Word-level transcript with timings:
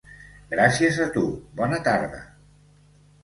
Gràcies 0.53 0.97
a 1.03 1.07
tu, 1.17 1.23
bona 1.61 1.79
tarda. 1.89 2.21